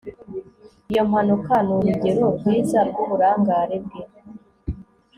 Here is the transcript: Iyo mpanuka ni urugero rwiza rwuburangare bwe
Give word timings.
Iyo 0.91 1.03
mpanuka 1.09 1.55
ni 1.65 1.71
urugero 1.77 2.25
rwiza 2.37 2.79
rwuburangare 2.89 3.75
bwe 3.85 4.01